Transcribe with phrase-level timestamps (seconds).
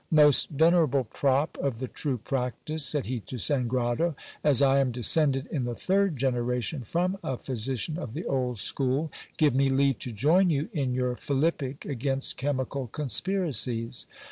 [0.09, 5.45] Most venerable prop of the true practice, said he to Sangrado, as I am descended
[5.51, 9.99] in the third gener ation from a physician of the old school, give me leave
[9.99, 14.07] to join you in your philippic against chemical conspiracies.